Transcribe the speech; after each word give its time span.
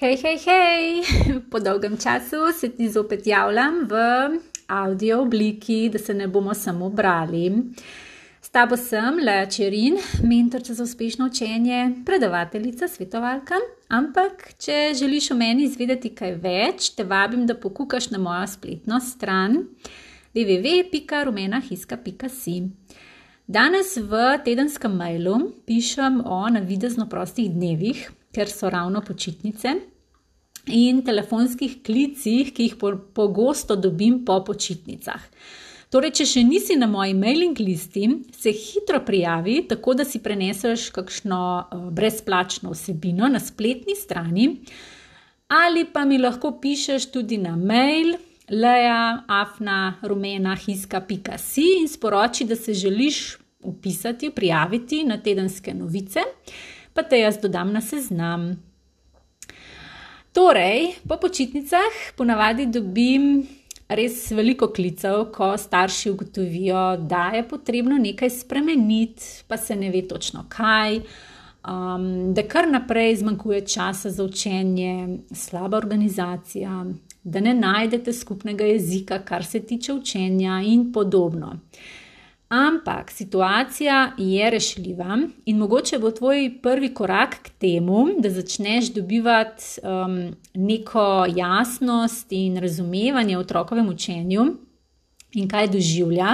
Hej, 0.00 0.16
hej, 0.24 0.38
hej! 0.48 0.84
Po 1.50 1.60
dolgem 1.60 1.96
času 1.96 2.36
se 2.60 2.68
ti 2.68 2.88
zopet 2.88 3.26
javljam 3.26 3.88
v 3.88 3.94
audio 4.66 5.20
obliki, 5.20 5.88
da 5.92 5.98
se 5.98 6.14
ne 6.14 6.28
bomo 6.28 6.54
samo 6.54 6.88
brali. 6.88 7.52
S 8.40 8.50
tabo 8.50 8.76
sem 8.76 9.18
Lea 9.20 9.46
Čerin, 9.46 9.98
mentorica 10.24 10.74
za 10.74 10.82
uspešno 10.82 11.26
učenje, 11.26 11.92
predavateljica, 12.06 12.88
svetovalka. 12.88 13.54
Ampak, 13.88 14.54
če 14.58 14.94
želiš 14.98 15.30
o 15.30 15.34
meni 15.34 15.64
izvedeti 15.64 16.14
kaj 16.14 16.34
več, 16.40 16.90
te 16.96 17.04
vabim, 17.04 17.46
da 17.46 17.54
pokukaš 17.54 18.10
na 18.10 18.18
mojo 18.18 18.46
spletno 18.48 19.00
stran 19.00 19.64
www.rumenahiska.si. 20.34 22.62
Danes 23.46 23.96
v 23.96 24.38
tedenskem 24.44 24.96
mailu 24.96 25.52
pišem 25.66 26.22
o 26.24 26.48
navidezno 26.48 27.08
prostih 27.08 27.50
dnevih, 27.52 28.12
ker 28.32 28.50
so 28.50 28.70
ravno 28.70 29.02
počitnice 29.04 29.74
in 30.66 31.02
telefonskih 31.02 31.80
klicih, 31.82 32.52
ki 32.54 32.68
jih 32.68 32.78
pogosto 33.14 33.76
dobim 33.76 34.22
po 34.24 34.38
počitnicah. 34.46 35.20
Torej, 35.92 36.14
če 36.16 36.24
še 36.24 36.42
nisi 36.48 36.76
na 36.80 36.86
moji 36.88 37.12
mailing 37.12 37.58
listi, 37.60 38.06
se 38.32 38.54
hitro 38.56 39.02
prijavi, 39.04 39.58
tako 39.68 39.92
da 39.98 40.06
si 40.08 40.22
preneseš 40.24 40.86
kakšno 40.94 41.40
uh, 41.60 41.82
brezplačno 41.92 42.72
vsebino 42.72 43.28
na 43.28 43.42
spletni 43.42 43.96
strani, 43.98 44.46
ali 45.52 45.84
pa 45.84 46.06
mi 46.08 46.16
lahko 46.16 46.54
pišeš 46.62 47.10
tudi 47.12 47.36
na 47.36 47.58
mail 47.60 48.14
leja 48.48 49.24
afna 49.28 49.98
rumena 50.02 50.56
hiska.si 50.56 51.66
in 51.82 51.88
sporoči, 51.92 52.48
da 52.48 52.56
se 52.56 52.72
želiš 52.72 53.36
upisati, 53.62 54.30
prijaviti 54.30 55.04
na 55.04 55.20
tedenske 55.20 55.74
novice, 55.74 56.24
pa 56.94 57.02
te 57.02 57.18
jaz 57.18 57.40
dodam 57.42 57.72
na 57.72 57.80
seznam. 57.80 58.52
Torej, 60.32 60.94
po 61.08 61.18
počitnicah 61.20 62.16
ponavadi 62.16 62.66
dobim 62.66 63.42
res 63.92 64.30
veliko 64.32 64.70
klicev, 64.72 65.26
ko 65.34 65.52
starši 65.58 66.10
ugotovijo, 66.10 66.96
da 66.96 67.26
je 67.34 67.42
potrebno 67.48 67.98
nekaj 68.00 68.30
spremeniti, 68.30 69.44
pa 69.48 69.56
se 69.56 69.76
ne 69.76 69.90
ve 69.90 70.02
točno 70.08 70.46
kaj, 70.48 71.02
um, 71.68 72.06
da 72.34 72.46
kar 72.48 72.68
naprej 72.70 73.16
zmanjkuje 73.20 73.60
časa 73.66 74.10
za 74.10 74.24
učenje, 74.24 75.18
slaba 75.34 75.76
organizacija, 75.76 76.84
da 77.22 77.40
ne 77.40 77.54
najdete 77.54 78.12
skupnega 78.12 78.64
jezika, 78.64 79.18
kar 79.18 79.44
se 79.44 79.60
tiče 79.60 79.92
učenja 79.92 80.62
in 80.64 80.92
podobno. 80.92 81.58
Ampak 82.52 83.10
situacija 83.10 84.12
je 84.18 84.50
rešljiva 84.50 85.18
in 85.44 85.56
mogoče 85.56 85.98
bo 85.98 86.10
tvoj 86.10 86.58
prvi 86.62 86.94
korak 86.94 87.38
k 87.42 87.48
temu, 87.48 88.06
da 88.18 88.30
začneš 88.30 88.92
dobivati 88.92 89.64
um, 89.82 90.36
neko 90.54 91.26
jasnost 91.36 92.26
in 92.32 92.56
razumevanje 92.56 93.38
o 93.38 93.40
otrokovem 93.40 93.88
učenju 93.88 94.44
in 95.32 95.48
kaj 95.48 95.68
doživlja, 95.68 96.28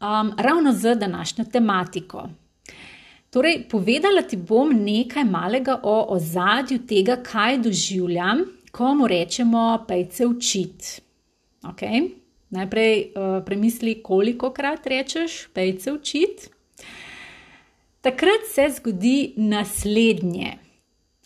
um, 0.00 0.32
ravno 0.36 0.72
z 0.72 0.94
današnjo 0.94 1.44
tematiko. 1.44 2.28
Torej, 3.30 3.68
povedala 3.68 4.22
ti 4.22 4.36
bom 4.36 4.84
nekaj 4.84 5.24
malega 5.24 5.80
o 5.82 6.06
ozadju 6.08 6.78
tega, 6.86 7.16
kaj 7.16 7.58
doživljam, 7.58 8.44
ko 8.72 8.94
mu 8.94 9.08
rečemo, 9.08 9.84
pejce 9.88 10.26
učiti. 10.26 11.00
Okay? 11.62 12.10
Najprej 12.50 12.94
uh, 13.14 13.44
premisli, 13.46 14.00
koliko 14.02 14.50
krat 14.50 14.86
rečeš, 14.86 15.46
pejce 15.54 15.92
učiti. 15.92 16.50
Takrat 18.00 18.48
se 18.54 18.66
zgodi 18.76 19.34
naslednje. 19.36 20.56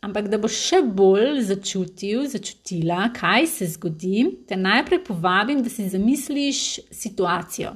Ampak, 0.05 0.29
da 0.29 0.37
boš 0.37 0.57
še 0.67 0.83
bolj 0.85 1.39
začutil, 1.49 2.27
začutila, 2.29 3.07
kaj 3.17 3.47
se 3.49 3.71
zgodi, 3.73 4.27
te 4.49 4.59
najprej 4.61 5.01
povabim, 5.07 5.63
da 5.65 5.73
si 5.73 5.87
zamisliš 5.89 6.61
situacijo. 6.93 7.73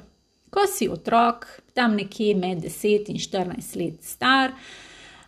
Ko 0.53 0.67
si 0.69 0.85
otrok, 0.89 1.47
tam 1.73 1.95
nekje 1.97 2.35
med 2.37 2.61
10 2.65 3.09
in 3.09 3.17
14 3.17 3.75
let 3.81 4.05
star, 4.05 4.53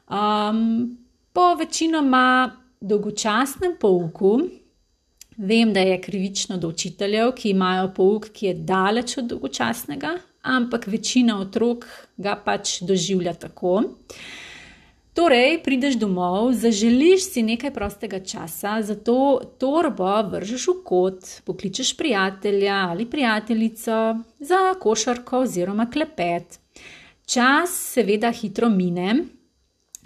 um, 0.05 0.91
po 1.33 1.55
večinoma 1.57 2.25
dolgočasnem 2.81 3.79
pouku, 3.81 4.35
Vem, 5.37 5.73
da 5.73 5.79
je 5.79 6.01
krivično 6.01 6.57
do 6.57 6.67
učiteljev, 6.67 7.31
ki 7.35 7.49
imajo 7.49 7.91
pouk, 7.95 8.27
ki 8.33 8.45
je 8.45 8.53
daleč 8.53 9.17
od 9.17 9.25
dolgočasnega, 9.31 10.15
ampak 10.41 10.87
večina 10.87 11.39
otrok 11.39 11.85
ga 12.17 12.35
pač 12.45 12.81
doživlja 12.81 13.33
tako. 13.33 13.81
Torej, 15.13 15.57
prideš 15.63 15.97
domov, 15.99 16.53
zaželiš 16.55 17.25
si 17.33 17.43
nekaj 17.43 17.73
prostega 17.75 18.21
časa, 18.23 18.77
zato 18.81 19.15
torbo 19.59 20.11
vržeš 20.31 20.67
v 20.69 20.75
kot, 20.87 21.31
pokličeš 21.43 21.97
prijatelja 21.99 22.77
ali 22.89 23.05
prijateljico 23.05 23.97
za 24.39 24.61
košarko 24.79 25.43
oziroma 25.43 25.89
klepet. 25.91 26.59
Čas 27.25 27.75
seveda 27.93 28.31
hitro 28.31 28.69
mine, 28.69 29.23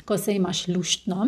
ko 0.05 0.17
se 0.17 0.35
imaš 0.35 0.67
luštno. 0.67 1.27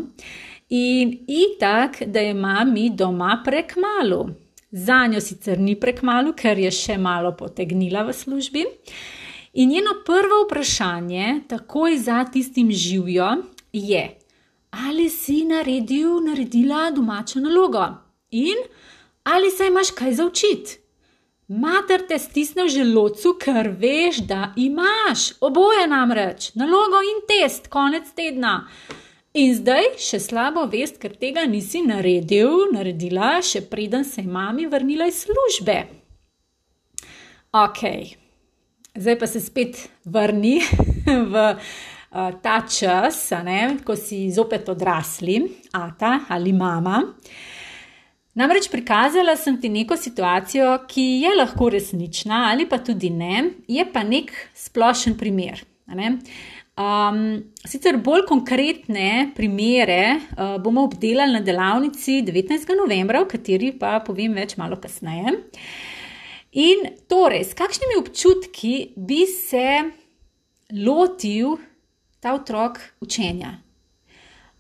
In 0.69 1.25
itak, 1.27 2.01
da 2.05 2.19
je 2.19 2.33
mami 2.33 2.89
doma 2.89 3.41
prek 3.45 3.75
malu. 3.75 4.29
Za 4.71 5.07
njo 5.07 5.21
sicer 5.21 5.59
ni 5.59 5.79
prek 5.79 6.01
malu, 6.01 6.33
ker 6.33 6.59
je 6.59 6.71
še 6.71 6.97
malo 6.97 7.31
potegnila 7.39 8.03
v 8.03 8.13
službi. 8.13 8.65
In 9.53 9.69
njeno 9.69 9.93
prvo 10.05 10.43
vprašanje, 10.43 11.41
takoj 11.47 11.97
za 11.97 12.25
tistim 12.33 12.71
živijo, 12.71 13.29
je: 13.73 14.17
Ali 14.71 15.09
si 15.09 15.45
naredil, 15.45 16.19
naredila 16.19 16.91
domačo 16.91 17.39
nalogo 17.39 17.87
in 18.31 18.59
ali 19.23 19.51
se 19.51 19.67
imaš 19.67 19.91
kaj 19.91 20.13
za 20.13 20.25
učiti? 20.25 20.77
Mater 21.47 22.03
te 22.07 22.19
stisne 22.19 22.63
v 22.63 22.67
želodcu, 22.67 23.37
ker 23.39 23.69
veš, 23.79 24.17
da 24.17 24.53
imaš 24.55 25.31
oboje 25.39 25.87
namreč, 25.87 26.51
nalogo 26.55 26.99
in 26.99 27.23
test, 27.27 27.67
konec 27.67 28.11
tedna. 28.15 28.67
In 29.35 29.51
zdaj 29.55 29.97
še 29.99 30.21
slabo 30.23 30.63
vest, 30.71 31.01
ker 31.01 31.11
tega 31.19 31.43
nisi 31.49 31.81
naredil, 31.83 32.71
naredila, 32.71 33.37
še 33.43 33.65
preden 33.67 34.05
se 34.07 34.23
je 34.23 34.31
mami 34.31 34.65
vrnila 34.71 35.09
iz 35.09 35.25
službe. 35.25 35.75
Ok, 37.57 37.83
zdaj 38.95 39.19
pa 39.19 39.27
se 39.27 39.41
spet 39.43 39.83
vrni 40.05 40.61
v 41.33 41.43
uh, 41.51 42.31
ta 42.41 42.61
čas, 42.69 43.19
ne, 43.43 43.77
ko 43.83 43.95
si 43.99 44.27
zopet 44.31 44.69
odrasli, 44.69 45.41
ata 45.75 46.27
ali 46.31 46.55
mama. 46.55 47.03
Namreč 48.37 48.67
prikazala 48.69 49.33
sem 49.35 49.55
ti 49.57 49.69
neko 49.69 49.97
situacijo, 49.97 50.75
ki 50.87 51.05
je 51.23 51.31
lahko 51.35 51.71
resnična 51.73 52.47
ali 52.51 52.67
pa 52.69 52.77
tudi 52.77 53.09
ne, 53.09 53.49
je 53.67 53.85
pa 53.91 54.03
nek 54.05 54.31
splošen 54.53 55.17
primer. 55.17 55.63
Um, 56.77 57.39
sicer 57.65 57.95
bolj 58.05 58.27
konkretne 58.29 59.31
primere 59.33 60.19
uh, 60.37 60.59
bomo 60.61 60.83
obdelali 60.85 61.33
na 61.33 61.39
delavnici 61.41 62.19
19. 62.21 62.69
novembra, 62.77 63.23
o 63.23 63.25
kateri 63.25 63.71
pa 63.73 63.95
povem 64.05 64.35
več 64.37 64.53
malo 64.61 64.77
kasneje. 64.77 65.33
In 66.61 66.85
torej, 67.09 67.47
s 67.49 67.57
kakšnimi 67.57 67.97
občutki 67.97 68.73
bi 68.93 69.23
se 69.25 69.65
lotil 70.85 71.57
ta 72.21 72.37
otrok 72.37 72.77
učenja? 73.01 73.55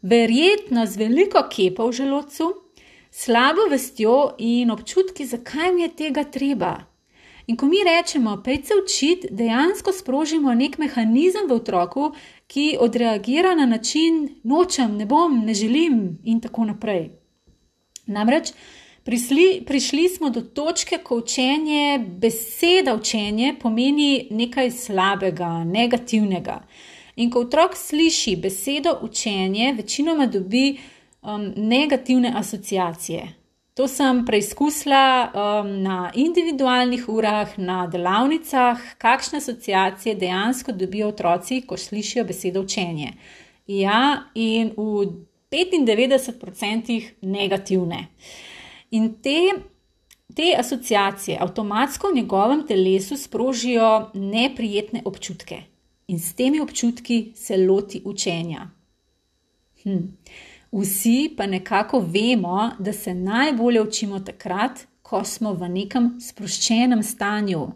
Verjetno 0.01 0.89
z 0.89 0.97
veliko 0.97 1.45
kepa 1.53 1.85
v 1.85 1.99
želodcu, 2.01 2.49
slabo 3.13 3.69
vestjo 3.69 4.33
in 4.41 4.73
občutki, 4.73 5.29
zakaj 5.29 5.69
mi 5.73 5.85
je 5.85 5.93
tega 6.01 6.25
treba. 6.25 6.79
In 7.47 7.55
ko 7.55 7.65
mi 7.65 7.77
rečemo, 7.83 8.41
pejce 8.43 8.73
učiti, 8.83 9.27
dejansko 9.31 9.91
sprožimo 9.91 10.53
nek 10.53 10.77
mehanizem 10.77 11.47
v 11.47 11.55
otroku, 11.55 12.09
ki 12.47 12.77
odreagira 12.79 13.55
na 13.55 13.65
način: 13.65 14.27
nočem, 14.43 14.97
ne 14.97 15.05
bom, 15.05 15.45
ne 15.45 15.53
želim, 15.53 16.17
in 16.23 16.41
tako 16.43 16.65
naprej. 16.65 17.09
Namreč 18.07 18.51
prišli, 19.03 19.63
prišli 19.65 20.09
smo 20.09 20.29
do 20.29 20.41
točke, 20.41 20.99
ko 21.03 21.17
učenje, 21.23 21.99
beseda 22.19 22.95
učenje 22.95 23.55
pomeni 23.61 24.27
nekaj 24.31 24.71
slabega, 24.71 25.63
negativnega. 25.63 26.61
In 27.15 27.31
ko 27.31 27.47
otrok 27.47 27.75
sliši 27.75 28.35
besedo 28.35 28.99
učenje, 29.01 29.73
večinoma 29.73 30.27
dobi 30.27 30.77
um, 31.21 31.53
negativne 31.55 32.33
asociacije. 32.35 33.46
To 33.77 33.85
sem 33.87 34.23
preizkusila 34.25 35.29
um, 35.29 35.67
na 35.85 36.11
individualnih 36.17 37.03
urah, 37.13 37.51
na 37.61 37.83
delavnicah, 37.85 38.81
kakšne 38.97 39.37
asociacije 39.37 40.15
dejansko 40.17 40.73
dobijo 40.73 41.11
otroci, 41.13 41.61
ko 41.61 41.77
slišijo 41.77 42.23
besedo 42.25 42.63
učenje. 42.65 43.11
Ja, 43.67 44.31
in 44.33 44.73
v 44.77 45.05
95% 45.53 47.03
negativne. 47.21 48.07
In 48.97 49.13
te, 49.21 49.37
te 50.33 50.55
asociacije 50.57 51.37
avtomatsko 51.39 52.09
v 52.09 52.15
njegovem 52.15 52.65
telesu 52.67 53.17
sprožijo 53.17 54.09
neprijetne 54.13 55.05
občutke, 55.05 55.61
in 56.07 56.19
s 56.19 56.33
temi 56.33 56.59
občutki 56.65 57.31
se 57.35 57.57
loti 57.57 58.01
učenja. 58.05 58.69
Hm. 59.83 60.05
Vsi 60.71 61.33
pa 61.37 61.47
nekako 61.47 61.99
vemo, 61.99 62.71
da 62.79 62.93
se 62.93 63.13
najbolje 63.13 63.81
učimo 63.81 64.19
takrat, 64.19 64.87
ko 65.01 65.23
smo 65.23 65.53
v 65.53 65.69
nekem 65.69 66.17
sproščenem 66.21 67.03
stanju. 67.03 67.67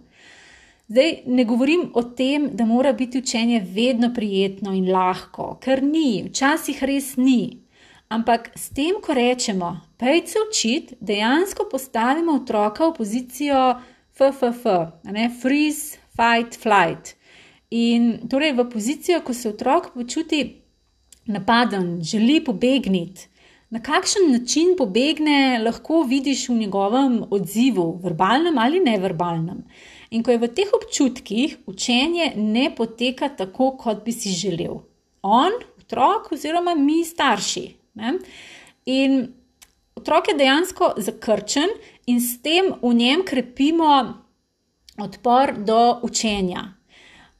Zdaj 0.92 1.12
ne 1.26 1.46
govorim 1.48 1.86
o 1.96 2.04
tem, 2.04 2.50
da 2.54 2.66
mora 2.66 2.92
biti 2.94 3.18
učenje 3.18 3.62
vedno 3.64 4.10
prijetno 4.14 4.74
in 4.76 4.90
lahko, 4.92 5.56
ker 5.64 5.84
ni, 5.84 6.24
včasih 6.26 6.84
res 6.84 7.16
ni. 7.16 7.62
Ampak 8.12 8.50
s 8.60 8.74
tem, 8.76 8.98
ko 9.00 9.16
rečemo, 9.16 9.78
pejce 9.98 10.42
učiti, 10.50 10.98
dejansko 11.00 11.70
postavimo 11.72 12.36
otroka 12.42 12.90
v 12.90 12.98
pozicijo 12.98 13.62
FFF, 14.12 14.66
ne, 15.08 15.30
freeze, 15.42 15.96
fight, 16.12 16.60
flight. 16.60 17.16
In 17.72 18.28
torej 18.28 18.52
v 18.58 18.68
pozicijo, 18.68 19.22
ko 19.24 19.34
se 19.34 19.50
otrok 19.50 19.94
počuti 19.94 20.61
napaden, 21.26 22.02
želi 22.04 22.44
pobegniti. 22.44 23.28
Na 23.70 23.80
kakšen 23.80 24.32
način 24.32 24.74
pobegne, 24.78 25.60
lahko 25.64 26.04
vidiš 26.04 26.50
v 26.50 26.54
njegovem 26.54 27.22
odzivu, 27.32 28.00
verbalnem 28.04 28.58
ali 28.58 28.80
neverbalnem. 28.80 29.64
In 30.12 30.24
ko 30.24 30.32
je 30.32 30.42
v 30.42 30.50
teh 30.52 30.74
občutkih, 30.76 31.58
učenje 31.72 32.34
ne 32.36 32.66
poteka 32.76 33.30
tako, 33.30 33.72
kot 33.80 34.04
bi 34.06 34.12
si 34.12 34.34
želel. 34.36 34.82
On, 35.24 35.56
otrok, 35.80 36.32
oziroma 36.36 36.76
mi, 36.76 37.06
starši. 37.06 37.64
Ne? 37.94 38.18
In 38.86 39.32
otrok 39.96 40.28
je 40.28 40.38
dejansko 40.44 40.94
zakrčen, 40.98 41.72
in 42.12 42.20
s 42.20 42.42
tem 42.44 42.74
v 42.82 42.94
njem 42.94 43.24
krepimo 43.26 43.94
odpor 45.00 45.56
do 45.64 46.00
učenja. 46.04 46.74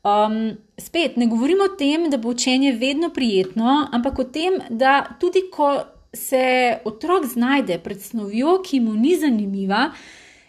Um, 0.02 0.58
spet 0.78 1.18
ne 1.18 1.28
govorimo 1.28 1.64
o 1.64 1.76
tem, 1.78 2.10
da 2.10 2.18
bo 2.18 2.30
učenje 2.30 2.72
vedno 2.72 3.12
prijetno, 3.14 3.88
ampak 3.92 4.20
o 4.20 4.24
tem, 4.24 4.58
da 4.70 5.04
tudi 5.20 5.44
ko 5.52 5.76
se 6.14 6.78
otrok 6.86 7.26
znajde 7.26 7.78
pred 7.84 8.02
snovjo, 8.02 8.58
ki 8.66 8.80
mu 8.80 8.96
ni 8.98 9.16
zanimiva, 9.16 9.92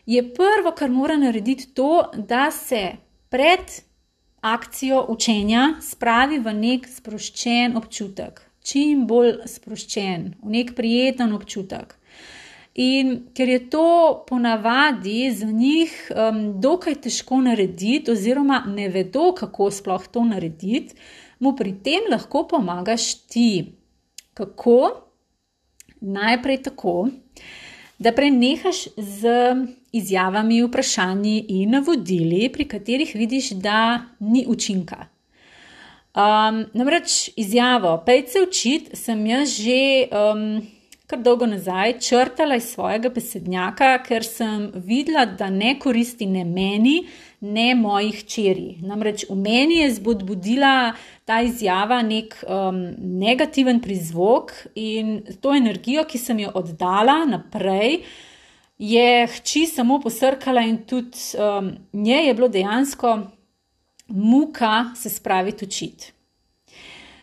je 0.07 0.23
prvo, 0.35 0.73
kar 0.77 0.91
mora 0.91 1.17
narediti, 1.17 1.69
to, 1.75 2.09
da 2.17 2.51
se 2.51 2.97
pred 3.29 3.83
akcijo 4.41 5.05
učenja 5.09 5.75
spravi 5.81 6.39
v 6.39 6.55
nek 6.57 6.89
sproščen 6.89 7.77
občutek, 7.77 8.41
čim 8.65 9.07
bolj 9.07 9.37
sproščen, 9.47 10.33
v 10.43 10.55
nek 10.57 10.73
prijeten 10.75 11.37
občutek. 11.37 11.95
In 12.75 13.27
ker 13.37 13.49
je 13.49 13.71
to 13.71 14.25
ponavadi 14.29 15.31
za 15.33 15.47
njih 15.47 15.93
um, 16.11 16.61
dokaj 16.61 16.95
težko 17.05 17.43
narediti, 17.45 18.11
oziroma 18.11 18.63
ne 18.67 18.89
vedo, 18.89 19.35
kako 19.37 19.71
sploh 19.71 20.07
to 20.09 20.25
narediti, 20.25 20.97
mu 21.39 21.53
pri 21.57 21.75
tem 21.85 22.09
lahko 22.11 22.47
pomagaš 22.49 23.15
ti. 23.29 23.75
Kako? 24.35 24.79
Najprej 26.01 26.63
tako, 26.63 27.09
da 27.99 28.13
prenehaš 28.13 28.87
z 28.97 29.29
izjavami, 29.93 30.63
vprašanji 30.65 31.45
in 31.49 31.77
navodili, 31.77 32.49
pri 32.53 32.65
katerih 32.65 33.13
vidiš, 33.15 33.51
da 33.51 34.01
ni 34.19 34.47
učinka. 34.49 35.07
Um, 36.13 36.65
namreč 36.75 37.31
izjavo, 37.37 38.03
pejce 38.07 38.43
učiti, 38.49 38.97
sem 38.97 39.27
jaz 39.27 39.55
že 39.61 40.09
um, 40.09 40.63
kar 41.13 41.21
dolgo 41.21 41.45
nazaj 41.47 41.99
črtala 42.01 42.57
iz 42.57 42.71
svojega 42.73 43.11
besednjaka, 43.13 43.99
ker 44.07 44.25
sem 44.25 44.71
videla, 44.87 45.27
da 45.27 45.51
ne 45.53 45.75
koristi 45.81 46.25
ne 46.27 46.45
meni, 46.49 47.03
ne 47.45 47.75
mojih 47.77 48.23
čeri. 48.25 48.79
Namreč 48.81 49.27
v 49.29 49.37
meni 49.37 49.83
je 49.83 49.91
zbudila 49.99 50.95
ta 51.29 51.43
izjava 51.45 51.99
nek 52.07 52.39
um, 52.47 52.79
negativen 53.21 53.83
prizvok 53.85 54.55
in 54.75 55.19
to 55.45 55.53
energijo, 55.53 56.07
ki 56.09 56.19
sem 56.19 56.41
jo 56.47 56.55
oddala 56.63 57.27
naprej 57.29 58.01
je 58.83 59.27
hči 59.37 59.67
samo 59.69 60.01
posrkala 60.01 60.65
in 60.65 60.81
tudi 60.89 61.37
um, 61.37 61.75
nje 61.93 62.25
je 62.25 62.35
bilo 62.35 62.49
dejansko 62.49 63.19
muka 64.09 64.95
se 64.97 65.11
spraviti 65.11 65.69
učiti. 65.69 66.13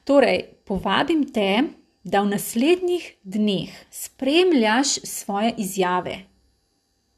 Torej, 0.06 0.44
povabim 0.66 1.26
te, 1.34 1.79
da 2.04 2.22
v 2.22 2.30
naslednjih 2.34 3.16
dneh 3.24 3.70
spremljaš 3.92 4.88
svoje 4.88 5.54
izjave. 5.58 6.18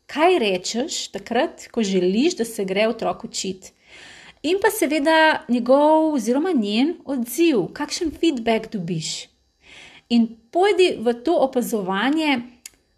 Kaj 0.05 0.39
rečeš 0.39 1.07
takrat, 1.11 1.67
ko 1.71 1.83
želiš, 1.83 2.35
da 2.37 2.45
se 2.45 2.65
gre 2.65 2.87
otrok 2.87 3.23
učiti? 3.23 3.71
In 4.43 4.57
pa 4.61 4.71
seveda 4.73 5.45
njegov 5.49 6.13
oziroma 6.13 6.51
njen 6.51 6.95
odziv, 7.05 7.67
kakšen 7.73 8.11
feedback 8.19 8.71
dobiš. 8.73 9.27
In 10.09 10.27
pojdi 10.51 10.97
v 10.99 11.13
to 11.23 11.37
opazovanje, 11.37 12.41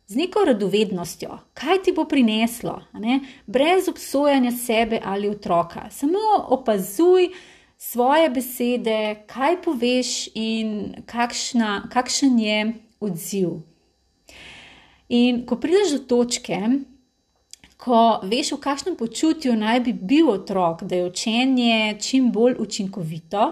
z 0.07 0.15
neko 0.15 0.45
radovednostjo, 0.45 1.37
kaj 1.53 1.83
ti 1.83 1.91
bo 1.91 2.05
prineslo, 2.05 2.81
brez 3.45 3.87
obsojanja 3.87 4.51
sebe 4.51 4.99
ali 5.03 5.29
otroka. 5.29 5.89
Samo 5.91 6.19
opazuj 6.47 7.29
svoje 7.83 8.29
besede, 8.29 9.25
kaj 9.27 9.59
poveš 9.61 10.29
in 10.35 10.95
kakšna, 11.05 11.89
kakšen 11.91 12.39
je 12.39 12.57
odziv. 13.03 13.59
In 15.09 15.43
ko 15.45 15.59
prideš 15.59 15.97
do 15.97 15.99
točke, 16.15 16.59
ko 17.77 17.99
veš, 18.23 18.55
v 18.55 18.61
kakšnem 18.63 18.95
počutju 18.95 19.55
naj 19.59 19.83
bi 19.83 19.93
bil 19.93 20.31
otrok, 20.31 20.85
da 20.87 20.95
je 20.95 21.09
učenje 21.11 21.97
čim 21.99 22.31
bolj 22.31 22.55
učinkovito, 22.63 23.51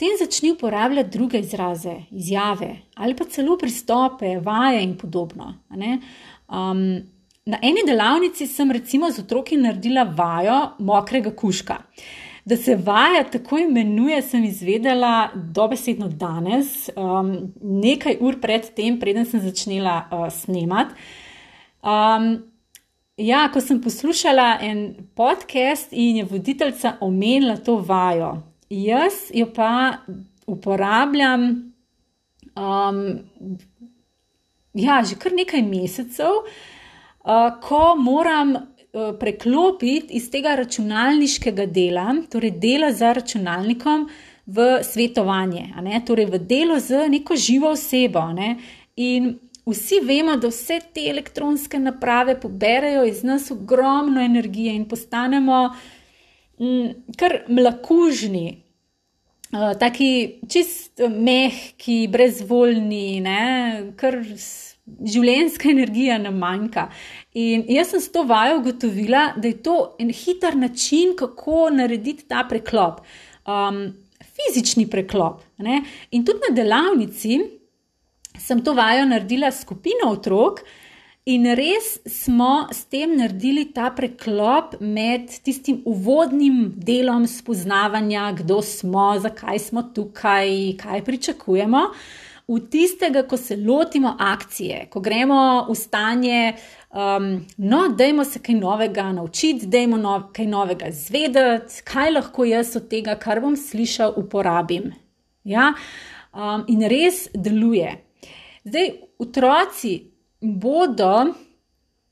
Potem 0.00 0.16
začni 0.18 0.52
uporabljati 0.52 1.10
druge 1.10 1.38
izraze, 1.38 1.94
izjave 2.10 2.76
ali 2.94 3.16
pa 3.16 3.24
celo 3.24 3.58
pristope, 3.58 4.38
vaje 4.38 4.82
in 4.82 4.94
podobno. 4.96 5.54
Um, 5.68 6.80
na 7.44 7.58
eni 7.62 7.82
delavnici 7.86 8.46
sem 8.46 8.70
recimo 8.70 9.10
z 9.10 9.18
otroki 9.18 9.58
naredila 9.60 10.02
vajo 10.02 10.60
mokrega 10.78 11.34
kuška. 11.36 11.76
Da 12.44 12.56
se 12.56 12.76
vaja 12.76 13.24
tako 13.30 13.58
imenuje, 13.58 14.22
sem 14.22 14.44
izvedela 14.44 15.28
dobesedno 15.34 16.08
danes, 16.08 16.88
um, 16.96 17.52
nekaj 17.60 18.16
ur 18.20 18.40
pred 18.40 18.70
tem, 18.76 18.98
preden 19.00 19.26
sem 19.28 19.40
začela 19.40 20.04
uh, 20.10 20.28
snemati. 20.32 20.94
Um, 21.82 22.30
ja, 23.16 23.44
ko 23.52 23.60
sem 23.60 23.80
poslušala 23.82 24.58
en 24.64 24.94
podcast 25.14 25.92
in 25.92 26.22
je 26.22 26.24
voditeljica 26.24 26.96
omenila 27.00 27.56
to 27.56 27.76
vajo, 27.76 28.38
Jaz 28.70 29.12
jo 29.34 29.48
pa 29.54 29.98
uporabljam 30.46 31.72
um, 32.54 33.18
ja, 34.74 35.02
že 35.02 35.18
kar 35.18 35.34
nekaj 35.34 35.62
mesecev, 35.62 36.44
uh, 37.24 37.48
ko 37.62 37.96
moram 37.98 38.54
preklopiti 38.92 40.16
iz 40.18 40.30
tega 40.30 40.56
računalniškega 40.58 41.66
dela, 41.66 42.14
torej 42.30 42.50
dela 42.58 42.92
za 42.92 43.12
računalnikom, 43.12 44.08
v 44.50 44.82
svetovanje, 44.82 45.70
torej 46.06 46.26
v 46.26 46.38
delo 46.38 46.80
z 46.80 47.08
neko 47.08 47.36
živo 47.36 47.70
osebo. 47.70 48.32
Ne? 48.34 48.56
In 48.96 49.36
vsi 49.66 50.00
vemo, 50.02 50.36
da 50.36 50.50
vse 50.50 50.80
te 50.94 51.06
elektronske 51.10 51.78
naprave 51.78 52.34
poberajo 52.40 53.04
iz 53.06 53.22
nas 53.22 53.50
ogromno 53.50 54.20
energije 54.20 54.74
in 54.74 54.88
postanemo 54.88 55.68
mm, 56.58 57.14
kar 57.16 57.44
mlakužni, 57.48 58.62
uh, 59.52 59.78
taki 59.78 60.40
čist 60.48 61.00
mehki, 61.10 62.08
brezvoljni, 62.10 63.20
ne, 63.20 63.44
kar 63.96 64.18
življenska 65.06 65.70
energija 65.70 66.18
nam 66.18 66.38
manjka. 66.42 66.88
In 67.34 67.64
jaz 67.70 67.92
sem 67.92 68.02
s 68.02 68.12
to 68.12 68.24
vajo 68.28 68.60
ugotovila, 68.60 69.30
da 69.36 69.48
je 69.48 69.60
to 69.62 69.76
en 70.02 70.10
hiter 70.10 70.56
način, 70.56 71.14
kako 71.18 71.70
narediti 71.74 72.28
ta 72.28 72.44
preklop. 72.48 73.02
Um, 73.46 73.88
Fizični 74.40 74.86
preklop. 74.88 75.42
Ne? 75.58 75.82
In 76.16 76.24
tudi 76.24 76.40
na 76.48 76.54
delavnici 76.56 77.40
sem 78.38 78.62
to 78.64 78.72
vajo 78.74 79.04
naredila 79.08 79.50
s 79.52 79.64
skupino 79.66 80.12
otrok, 80.14 80.62
uh, 80.62 80.76
In 81.28 81.44
res 81.52 81.98
smo 82.08 82.66
s 82.72 82.86
tem 82.88 83.12
naredili 83.18 83.66
ta 83.74 83.90
preklop 83.92 84.78
med 84.80 85.28
tistim 85.44 85.82
uvodnim 85.84 86.72
delom 86.74 87.26
spoznavanja, 87.28 88.30
kdo 88.40 88.62
smo, 88.64 89.12
zakaj 89.20 89.60
smo 89.60 89.84
tukaj, 89.94 90.48
kaj 90.80 91.04
pričakujemo, 91.04 91.82
v 92.50 92.58
tistega, 92.70 93.22
ko 93.22 93.36
se 93.36 93.56
lotimo 93.56 94.16
akcije, 94.18 94.86
ko 94.90 95.00
gremo 95.00 95.66
v 95.68 95.74
stanje, 95.78 96.54
um, 96.90 97.46
no, 97.56 97.82
dajmo 97.94 98.24
se 98.24 98.42
kaj 98.42 98.56
novega 98.58 99.12
naučiti, 99.12 99.68
dajmo 99.70 99.96
no, 99.96 100.16
kaj 100.34 100.48
novega 100.50 100.90
izvedeti, 100.90 101.84
kaj 101.86 102.10
lahko 102.16 102.44
jaz 102.44 102.74
od 102.76 102.88
tega, 102.90 103.14
kar 103.14 103.40
bom 103.40 103.54
slišal, 103.56 104.16
uporabim. 104.18 104.90
Ja? 105.44 105.70
Um, 106.34 106.66
in 106.68 106.82
res 106.90 107.28
deluje. 107.34 107.94
Zdaj, 108.66 108.90
otroci 109.22 109.94
bodo 110.40 111.30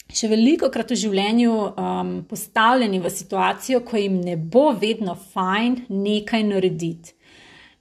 še 0.09 0.30
veliko 0.30 0.71
krat 0.73 0.95
v 0.95 1.02
življenju 1.02 1.52
um, 1.52 2.14
postavljeni 2.28 3.02
v 3.02 3.11
situacijo, 3.12 3.83
ko 3.85 3.99
jim 3.99 4.21
ne 4.23 4.38
bo 4.38 4.71
vedno 4.73 5.18
fajn 5.35 5.83
nekaj 5.90 6.47
narediti. 6.47 7.18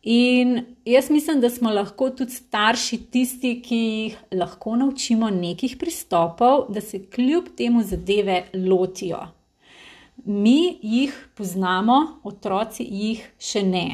In 0.09 0.61
jaz 0.85 1.09
mislim, 1.09 1.41
da 1.41 1.49
smo 1.49 1.69
lahko 1.73 2.09
tudi 2.15 2.31
starši 2.31 2.97
tisti, 3.11 3.49
ki 3.61 3.77
jih 3.77 4.13
lahko 4.39 4.77
naučimo 4.79 5.27
nekih 5.29 5.73
pristopov, 5.79 6.69
da 6.71 6.81
se 6.81 7.01
kljub 7.11 7.49
temu 7.57 7.83
zadeve 7.83 8.45
lotijo. 8.53 9.19
Mi 10.25 10.77
jih 10.81 11.17
poznamo, 11.35 11.97
otroci 12.23 12.85
jih 12.87 13.25
še 13.39 13.65
ne. 13.67 13.87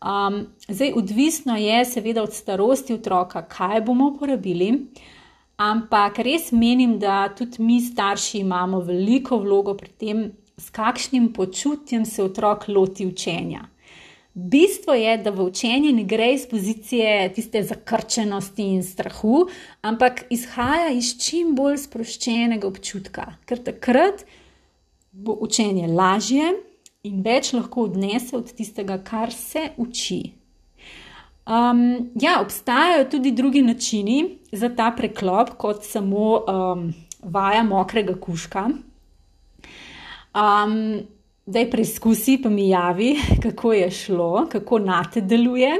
Um, 0.00 0.46
zdaj, 0.68 0.94
odvisno 0.96 1.58
je, 1.60 1.84
seveda, 1.84 2.24
od 2.24 2.32
starosti 2.32 2.96
otroka, 2.96 3.44
kaj 3.44 3.84
bomo 3.84 4.08
uporabili, 4.14 4.70
ampak 5.60 6.22
res 6.24 6.48
menim, 6.52 6.96
da 6.98 7.26
tudi 7.28 7.60
mi, 7.60 7.76
starši, 7.84 8.40
imamo 8.40 8.80
veliko 8.80 9.36
vlogo 9.44 9.76
pri 9.76 9.92
tem, 10.00 10.26
s 10.56 10.72
kakšnim 10.72 11.28
počutjem 11.36 12.08
se 12.08 12.24
otrok 12.24 12.68
loti 12.72 13.04
učenja. 13.04 13.66
Bistvo 14.34 14.94
je, 14.94 15.18
da 15.18 15.30
v 15.30 15.44
učenje 15.46 15.92
ne 15.94 16.02
gre 16.04 16.32
iz 16.34 16.48
pozicije 16.50 17.32
tiste 17.34 17.62
zakrčenosti 17.62 18.62
in 18.62 18.82
strahu, 18.82 19.46
ampak 19.82 20.24
izhaja 20.30 20.90
iz 20.90 21.12
čim 21.22 21.54
bolj 21.54 21.78
sproščenega 21.84 22.66
občutka, 22.66 23.36
ker 23.46 23.62
takrat 23.62 24.24
bo 25.12 25.36
učenje 25.46 25.86
lažje 25.86 26.50
in 27.06 27.22
več 27.22 27.52
lahko 27.54 27.86
odnese 27.86 28.34
od 28.36 28.50
tistega, 28.50 28.98
kar 28.98 29.30
se 29.30 29.68
uči. 29.78 30.34
Um, 31.46 32.10
ja, 32.18 32.40
obstajajo 32.40 33.04
tudi 33.14 33.30
drugi 33.30 33.62
načini 33.62 34.38
za 34.52 34.72
ta 34.74 34.90
preklop, 34.96 35.54
kot 35.60 35.84
samo 35.86 36.40
um, 36.42 36.88
vaja 37.22 37.62
mokrega 37.62 38.18
kuška. 38.18 38.66
Um, 40.34 41.04
da 41.46 41.58
je 41.58 41.70
preizkusi, 41.70 42.38
pa 42.42 42.48
mi 42.48 42.68
javi, 42.68 43.16
kako 43.42 43.72
je 43.72 43.90
šlo, 43.90 44.46
kako 44.52 44.78
na 44.78 45.04
te 45.14 45.20
deluje. 45.20 45.72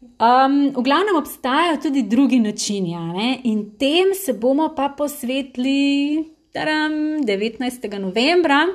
Um, 0.00 0.70
v 0.76 0.82
glavnem 0.82 1.16
obstajajo 1.16 1.80
tudi 1.82 2.02
drugi 2.02 2.38
načini, 2.38 3.40
in 3.44 3.70
tem 3.78 4.14
se 4.14 4.32
bomo 4.32 4.74
pa 4.76 4.88
posvetili 4.88 6.24
taram, 6.52 6.92
19. 7.26 7.98
novembra 7.98 8.66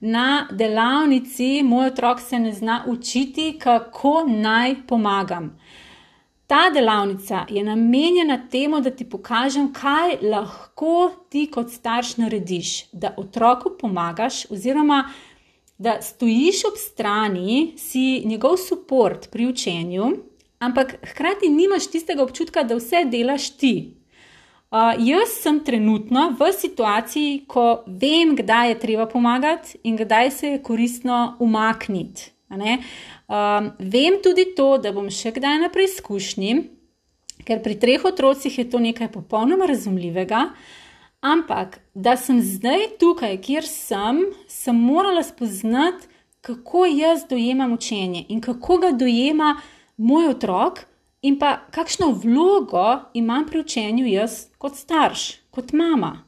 na 0.00 0.48
delavnici 0.50 1.62
Moj 1.64 1.86
otrok 1.86 2.20
se 2.20 2.38
ne 2.38 2.52
zna 2.52 2.84
učiti, 2.86 3.56
kako 3.58 4.24
naj 4.28 4.74
pomagam. 4.86 5.58
Ta 6.46 6.70
delavnica 6.74 7.46
je 7.48 7.64
namenjena 7.64 8.38
temu, 8.50 8.80
da 8.80 8.90
ti 8.90 9.08
pokažem, 9.08 9.72
kaj 9.72 10.18
lahko 10.22 11.10
ti 11.28 11.46
kot 11.50 11.70
starš 11.72 12.16
narediš, 12.16 12.90
da 12.92 13.14
otroku 13.16 13.72
pomagaš, 13.80 14.44
oziroma 14.50 15.04
da 15.78 15.96
stojiš 16.02 16.64
ob 16.64 16.76
strani, 16.76 17.74
si 17.78 18.22
njegov 18.24 18.56
podpor 18.68 19.18
pri 19.32 19.46
učenju, 19.46 20.12
ampak 20.58 20.94
hkrati 21.10 21.48
nimaš 21.48 21.90
tistega 21.90 22.22
občutka, 22.22 22.62
da 22.62 22.76
vse 22.76 23.04
delaš 23.04 23.50
ti. 23.56 23.94
Uh, 24.74 24.92
jaz 24.98 25.36
sem 25.40 25.60
trenutno 25.64 26.36
v 26.38 26.52
situaciji, 26.52 27.44
ko 27.46 27.84
vem, 27.86 28.36
kdaj 28.36 28.68
je 28.68 28.78
treba 28.78 29.06
pomagati 29.06 29.78
in 29.82 29.96
kdaj 29.96 30.30
se 30.30 30.48
je 30.48 30.62
koristno 30.62 31.36
umakniti. 31.38 32.32
Um, 32.56 33.70
vem 33.78 34.20
tudi 34.22 34.46
to, 34.56 34.76
da 34.78 34.92
bom 34.92 35.10
še 35.10 35.34
kdaj 35.34 35.60
na 35.64 35.70
preizkušnji, 35.72 36.54
ker 37.44 37.60
pri 37.64 37.76
treh 37.80 38.04
otrocih 38.04 38.58
je 38.58 38.66
to 38.70 38.80
nekaj 38.80 39.10
popolnoma 39.12 39.68
razumljivega. 39.70 40.48
Ampak, 41.24 41.78
da 41.96 42.18
sem 42.20 42.42
zdaj 42.44 42.98
tukaj, 43.00 43.38
kjer 43.40 43.64
sem, 43.64 44.26
sem 44.48 44.76
morala 44.76 45.22
spoznati, 45.24 46.10
kako 46.44 46.84
jaz 46.84 47.22
dojemam 47.30 47.72
učenje 47.72 48.26
in 48.28 48.42
kako 48.44 48.76
ga 48.82 48.90
dojema 48.92 49.54
moj 49.96 50.28
otrok, 50.34 50.84
in 51.24 51.38
pa 51.40 51.56
kakšno 51.72 52.10
vlogo 52.12 53.00
imam 53.16 53.46
pri 53.48 53.60
učenju 53.64 54.06
jaz 54.06 54.46
kot 54.58 54.76
starš, 54.76 55.22
kot 55.50 55.72
mama. 55.72 56.18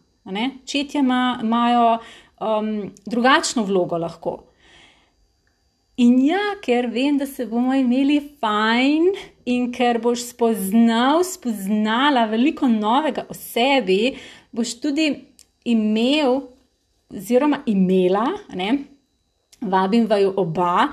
Četje 0.66 1.00
imajo 1.42 1.98
um, 2.40 2.92
drugačno 3.06 3.64
vlogo 3.64 3.98
lahko. 3.98 4.38
In 5.96 6.18
ja, 6.20 6.58
ker 6.60 6.90
vem, 6.92 7.16
da 7.16 7.24
se 7.24 7.46
bomo 7.48 7.72
imeli 7.72 8.18
fajn 8.40 9.06
in 9.48 9.70
ker 9.72 9.96
boš 10.04 10.26
spoznal, 10.34 11.22
spoznala 11.24 12.26
veliko 12.28 12.68
novega 12.68 13.24
o 13.32 13.36
sebi, 13.36 14.18
boš 14.52 14.74
tudi 14.82 15.06
imel, 15.64 16.42
oziroma 17.08 17.62
imela, 17.64 18.26
ne, 18.52 18.74
vabim 19.64 20.04
vaju 20.10 20.34
oba, 20.36 20.90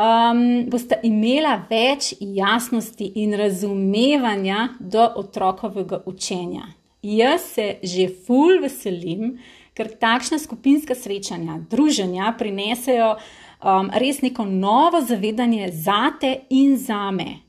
um, 0.00 0.40
boste 0.72 0.96
imela 1.04 1.58
več 1.68 2.14
jasnosti 2.16 3.10
in 3.20 3.36
razumevanja 3.36 4.70
do 4.80 5.10
otrokovega 5.20 6.00
učenja. 6.08 6.70
Jaz 7.04 7.52
se 7.58 7.74
že 7.84 8.08
ful 8.24 8.62
veselim, 8.64 9.36
ker 9.76 9.92
takšna 9.92 10.40
skupinska 10.40 10.96
srečanja, 10.96 11.60
druženja 11.68 12.32
prinesejo 12.38 13.18
um, 13.62 13.90
res 13.94 14.20
neko 14.22 14.44
novo 14.44 15.00
zavedanje 15.00 15.70
zate 15.72 16.34
in 16.50 16.76
zame. 16.76 17.40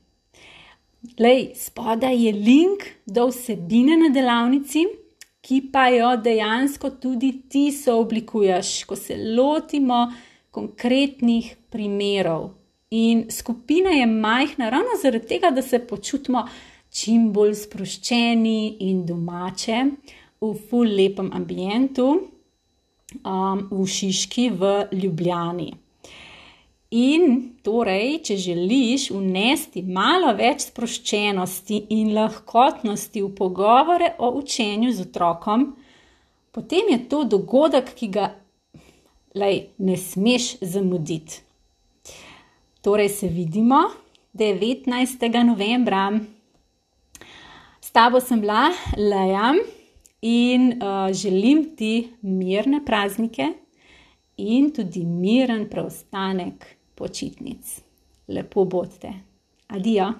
Lej, 1.20 1.52
spodaj 1.56 2.16
je 2.16 2.32
link 2.32 2.86
do 3.06 3.28
vsebine 3.28 3.96
na 4.00 4.08
delavnici, 4.08 4.86
ki 5.44 5.60
pa 5.72 5.90
jo 5.92 6.14
dejansko 6.16 6.94
tudi 7.00 7.34
ti 7.48 7.68
sooblikuješ, 7.72 8.84
ko 8.88 8.96
se 8.96 9.16
lotimo 9.36 10.06
konkretnih 10.50 11.56
primerov. 11.70 12.54
In 12.90 13.26
skupina 13.30 13.90
je 13.90 14.06
majhna 14.06 14.70
ravno 14.70 14.96
zaradi 15.02 15.26
tega, 15.26 15.50
da 15.50 15.62
se 15.62 15.78
počutimo 15.86 16.46
čim 16.94 17.32
bolj 17.32 17.54
sproščeni 17.66 18.76
in 18.88 19.04
domače 19.06 19.80
v 20.40 20.52
ful 20.70 20.88
lepem 20.88 21.32
ambientu 21.34 22.06
um, 22.14 23.64
v 23.70 23.86
Šiški 23.86 24.50
v 24.54 24.76
Ljubljani. 25.02 25.72
In 26.94 27.56
torej, 27.66 28.20
če 28.28 28.36
želiš 28.38 29.08
unesti 29.10 29.80
malo 29.82 30.30
več 30.38 30.68
sproščenosti 30.68 31.80
in 31.96 32.12
lahkotnosti 32.14 33.22
v 33.24 33.30
pogovore 33.34 34.12
o 34.22 34.28
učenju 34.38 34.92
z 34.94 35.08
otrokom, 35.08 35.72
potem 36.54 36.92
je 36.92 36.98
to 37.10 37.24
dogodek, 37.26 37.90
ki 37.98 38.08
ga 38.14 38.28
lej, 39.34 39.74
ne 39.82 39.96
smeš 39.98 40.60
zamuditi. 40.62 41.40
Torej, 42.84 43.10
se 43.10 43.32
vidimo 43.32 43.80
19. 44.38 45.26
novembra. 45.42 46.04
S 47.82 47.90
tabo 47.90 48.22
sem 48.22 48.38
bila 48.44 48.68
Leja 48.94 49.50
in 50.22 50.78
uh, 50.78 51.10
želim 51.10 51.66
ti 51.74 52.12
mirne 52.22 52.84
praznike 52.86 53.50
in 54.36 54.70
tudi 54.70 55.02
miren 55.02 55.66
preostanek 55.70 56.83
počitnic. 56.94 57.80
Lepo 58.28 58.64
bodite. 58.64 59.12
Adijo. 59.68 60.12